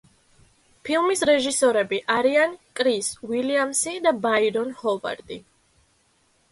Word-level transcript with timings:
ფილმის 0.87 1.21
რეჟისორები 1.29 1.99
არიან 2.15 2.57
კრის 2.81 3.11
უილიამსი 3.29 3.95
და 4.09 4.17
ბაირონ 4.27 4.75
ჰოვარდი. 4.83 5.41